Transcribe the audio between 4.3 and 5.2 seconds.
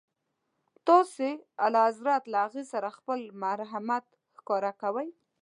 ښکاره کوئ.